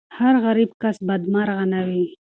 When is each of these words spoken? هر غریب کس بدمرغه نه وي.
هر 0.17 0.35
غریب 0.45 0.69
کس 0.81 0.97
بدمرغه 1.07 1.65
نه 1.73 1.81
وي. 1.87 2.05